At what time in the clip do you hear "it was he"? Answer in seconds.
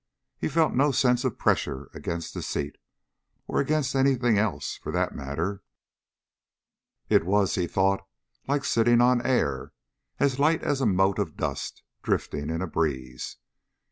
7.07-7.67